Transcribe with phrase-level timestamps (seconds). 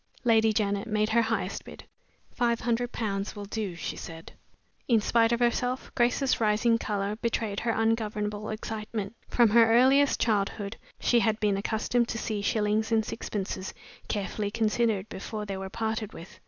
[0.23, 1.83] Lady Janet made her highest bid.
[2.31, 4.31] "Five hundred pounds will do," she said.
[4.87, 9.15] In spite of herself, Grace's rising color betrayed her ungovernable excitement.
[9.27, 13.75] From her earliest childhood she had been accustomed to see shillings and sixpences
[14.07, 16.39] carefully considered before they were parted with.